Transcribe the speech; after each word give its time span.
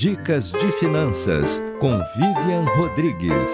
Dicas 0.00 0.50
de 0.50 0.72
Finanças 0.72 1.60
com 1.78 1.98
Vivian 2.16 2.64
Rodrigues. 2.74 3.50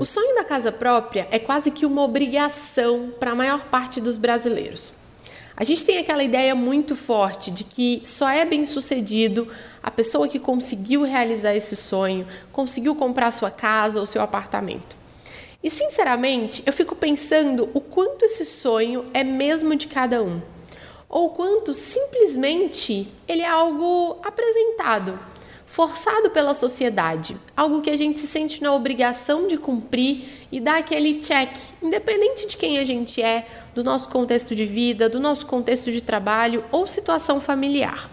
O 0.00 0.04
sonho 0.06 0.34
da 0.34 0.42
casa 0.42 0.72
própria 0.72 1.28
é 1.30 1.38
quase 1.38 1.70
que 1.70 1.84
uma 1.84 2.02
obrigação 2.02 3.12
para 3.20 3.32
a 3.32 3.34
maior 3.34 3.66
parte 3.66 4.00
dos 4.00 4.16
brasileiros. 4.16 4.94
A 5.54 5.64
gente 5.64 5.84
tem 5.84 5.98
aquela 5.98 6.24
ideia 6.24 6.54
muito 6.54 6.96
forte 6.96 7.50
de 7.50 7.62
que 7.62 8.00
só 8.06 8.30
é 8.30 8.46
bem 8.46 8.64
sucedido 8.64 9.46
a 9.82 9.90
pessoa 9.90 10.26
que 10.26 10.38
conseguiu 10.38 11.02
realizar 11.02 11.54
esse 11.54 11.76
sonho, 11.76 12.26
conseguiu 12.50 12.94
comprar 12.94 13.30
sua 13.32 13.50
casa 13.50 14.00
ou 14.00 14.06
seu 14.06 14.22
apartamento. 14.22 14.96
E 15.62 15.68
sinceramente, 15.68 16.62
eu 16.64 16.72
fico 16.72 16.96
pensando 16.96 17.68
o 17.74 17.82
quanto 17.82 18.24
esse 18.24 18.46
sonho 18.46 19.04
é 19.12 19.22
mesmo 19.22 19.76
de 19.76 19.88
cada 19.88 20.22
um, 20.22 20.40
ou 21.12 21.28
quanto 21.28 21.74
simplesmente 21.74 23.06
ele 23.28 23.42
é 23.42 23.46
algo 23.46 24.16
apresentado, 24.24 25.18
forçado 25.66 26.30
pela 26.30 26.54
sociedade, 26.54 27.36
algo 27.54 27.82
que 27.82 27.90
a 27.90 27.96
gente 27.96 28.18
se 28.18 28.26
sente 28.26 28.62
na 28.62 28.72
obrigação 28.74 29.46
de 29.46 29.58
cumprir 29.58 30.24
e 30.50 30.58
dar 30.58 30.78
aquele 30.78 31.20
check, 31.20 31.50
independente 31.82 32.46
de 32.46 32.56
quem 32.56 32.78
a 32.78 32.84
gente 32.84 33.22
é, 33.22 33.46
do 33.74 33.84
nosso 33.84 34.08
contexto 34.08 34.54
de 34.54 34.64
vida, 34.64 35.06
do 35.06 35.20
nosso 35.20 35.44
contexto 35.44 35.92
de 35.92 36.00
trabalho 36.00 36.64
ou 36.72 36.86
situação 36.86 37.42
familiar. 37.42 38.10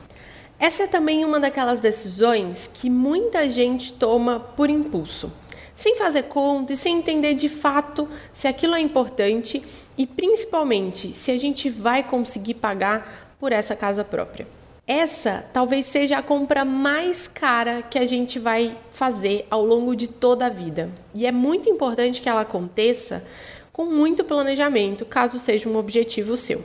Essa 0.60 0.84
é 0.84 0.88
também 0.88 1.24
uma 1.24 1.40
daquelas 1.40 1.80
decisões 1.80 2.70
que 2.74 2.90
muita 2.90 3.50
gente 3.50 3.94
toma 3.94 4.42
por 4.42 4.70
impulso, 4.70 5.32
sem 5.80 5.96
fazer 5.96 6.24
conta 6.24 6.74
e 6.74 6.78
sem 6.78 6.98
entender 6.98 7.34
de 7.36 7.48
fato 7.48 8.06
se 8.34 8.50
aquilo 8.50 8.76
é 8.76 8.82
importante 8.82 9.64
e 9.98 10.06
principalmente 10.06 11.14
se 11.14 11.32
a 11.32 11.40
gente 11.40 11.70
vai 11.70 12.04
conseguir 12.04 12.56
pagar 12.56 13.34
por 13.40 13.54
essa 13.54 13.78
casa 13.78 14.04
própria. 14.04 14.46
Essa 14.86 15.46
talvez 15.54 15.86
seja 15.86 16.18
a 16.18 16.22
compra 16.22 16.66
mais 16.66 17.30
cara 17.30 17.82
que 17.82 17.98
a 17.98 18.06
gente 18.06 18.38
vai 18.38 18.78
fazer 18.92 19.48
ao 19.50 19.66
longo 19.66 19.96
de 19.96 20.10
toda 20.10 20.48
a 20.48 20.50
vida. 20.50 20.90
E 21.16 21.26
é 21.26 21.32
muito 21.32 21.70
importante 21.70 22.20
que 22.20 22.28
ela 22.28 22.42
aconteça 22.42 23.24
com 23.72 23.86
muito 23.86 24.26
planejamento, 24.26 25.06
caso 25.06 25.40
seja 25.40 25.70
um 25.70 25.78
objetivo 25.78 26.36
seu. 26.36 26.62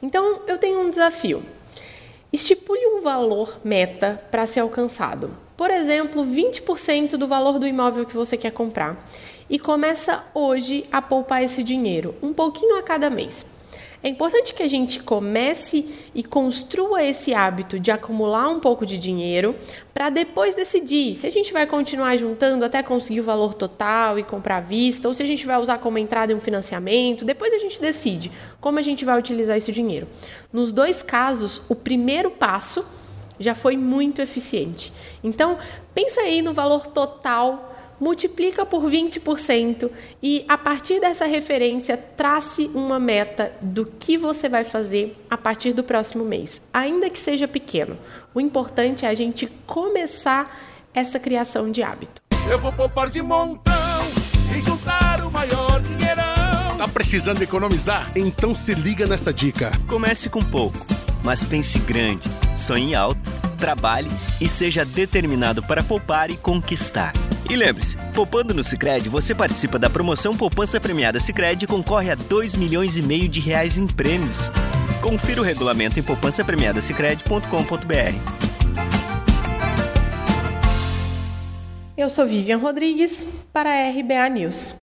Então, 0.00 0.40
eu 0.46 0.56
tenho 0.56 0.80
um 0.80 0.88
desafio. 0.88 1.42
Estipule 2.36 2.86
um 2.88 3.00
valor 3.00 3.58
meta 3.64 4.22
para 4.30 4.46
ser 4.46 4.60
alcançado. 4.60 5.30
Por 5.56 5.70
exemplo, 5.70 6.22
20% 6.22 7.12
do 7.12 7.26
valor 7.26 7.58
do 7.58 7.66
imóvel 7.66 8.04
que 8.04 8.14
você 8.14 8.36
quer 8.36 8.52
comprar. 8.52 9.08
E 9.48 9.58
começa 9.58 10.22
hoje 10.34 10.84
a 10.92 11.00
poupar 11.00 11.42
esse 11.42 11.62
dinheiro, 11.62 12.14
um 12.22 12.34
pouquinho 12.34 12.76
a 12.76 12.82
cada 12.82 13.08
mês. 13.08 13.55
É 14.02 14.08
importante 14.08 14.54
que 14.54 14.62
a 14.62 14.68
gente 14.68 15.02
comece 15.02 15.86
e 16.14 16.22
construa 16.22 17.02
esse 17.02 17.34
hábito 17.34 17.80
de 17.80 17.90
acumular 17.90 18.48
um 18.48 18.60
pouco 18.60 18.84
de 18.84 18.98
dinheiro 18.98 19.56
para 19.92 20.10
depois 20.10 20.54
decidir 20.54 21.14
se 21.16 21.26
a 21.26 21.30
gente 21.30 21.52
vai 21.52 21.66
continuar 21.66 22.16
juntando 22.16 22.64
até 22.64 22.82
conseguir 22.82 23.20
o 23.20 23.24
valor 23.24 23.54
total 23.54 24.18
e 24.18 24.22
comprar 24.22 24.58
à 24.58 24.60
vista 24.60 25.08
ou 25.08 25.14
se 25.14 25.22
a 25.22 25.26
gente 25.26 25.46
vai 25.46 25.60
usar 25.60 25.78
como 25.78 25.98
entrada 25.98 26.32
em 26.32 26.36
um 26.36 26.40
financiamento. 26.40 27.24
Depois 27.24 27.52
a 27.52 27.58
gente 27.58 27.80
decide 27.80 28.30
como 28.60 28.78
a 28.78 28.82
gente 28.82 29.04
vai 29.04 29.18
utilizar 29.18 29.56
esse 29.56 29.72
dinheiro. 29.72 30.06
Nos 30.52 30.70
dois 30.70 31.02
casos, 31.02 31.62
o 31.68 31.74
primeiro 31.74 32.30
passo 32.30 32.84
já 33.38 33.54
foi 33.54 33.76
muito 33.76 34.22
eficiente. 34.22 34.92
Então, 35.22 35.58
pensa 35.94 36.20
aí 36.22 36.42
no 36.42 36.52
valor 36.52 36.86
total 36.86 37.75
multiplica 38.00 38.64
por 38.64 38.84
20% 38.84 39.90
e 40.22 40.44
a 40.48 40.58
partir 40.58 41.00
dessa 41.00 41.26
referência 41.26 41.96
trace 41.96 42.70
uma 42.74 42.98
meta 42.98 43.52
do 43.60 43.86
que 43.86 44.16
você 44.16 44.48
vai 44.48 44.64
fazer 44.64 45.16
a 45.30 45.36
partir 45.36 45.72
do 45.72 45.82
próximo 45.82 46.24
mês, 46.24 46.60
ainda 46.72 47.10
que 47.10 47.18
seja 47.18 47.48
pequeno. 47.48 47.96
O 48.34 48.40
importante 48.40 49.04
é 49.04 49.08
a 49.08 49.14
gente 49.14 49.46
começar 49.66 50.54
essa 50.94 51.18
criação 51.18 51.70
de 51.70 51.82
hábito. 51.82 52.22
Eu 52.48 52.58
vou 52.58 52.72
poupar 52.72 53.10
de 53.10 53.20
montão 53.20 53.74
e 54.56 54.60
juntar 54.60 55.24
o 55.24 55.30
maior 55.30 55.80
dinheirão. 55.80 56.76
Tá 56.78 56.86
precisando 56.86 57.42
economizar? 57.42 58.10
Então 58.14 58.54
se 58.54 58.74
liga 58.74 59.06
nessa 59.06 59.32
dica. 59.32 59.72
Comece 59.88 60.28
com 60.28 60.42
pouco, 60.42 60.86
mas 61.24 61.42
pense 61.42 61.78
grande. 61.78 62.28
Sonhe 62.54 62.94
alto, 62.94 63.30
trabalhe 63.58 64.10
e 64.40 64.48
seja 64.48 64.84
determinado 64.84 65.62
para 65.62 65.82
poupar 65.82 66.30
e 66.30 66.36
conquistar. 66.36 67.12
E 67.48 67.54
lembre-se, 67.54 67.96
poupando 68.12 68.52
no 68.52 68.64
Sicredi, 68.64 69.08
você 69.08 69.32
participa 69.34 69.78
da 69.78 69.88
promoção 69.88 70.36
Poupança 70.36 70.80
Premiada 70.80 71.20
Sicredi 71.20 71.64
e 71.64 71.68
concorre 71.68 72.10
a 72.10 72.16
2 72.16 72.56
milhões 72.56 72.98
e 72.98 73.02
meio 73.02 73.28
de 73.28 73.38
reais 73.38 73.78
em 73.78 73.86
prêmios. 73.86 74.50
Confira 75.00 75.40
o 75.40 75.44
regulamento 75.44 76.00
em 76.00 76.02
poupancapremiadasicredi.com.br. 76.02 78.46
Eu 81.96 82.10
sou 82.10 82.26
Vivian 82.26 82.58
Rodrigues 82.58 83.46
para 83.52 83.70
a 83.70 83.90
RBA 83.90 84.28
News. 84.28 84.74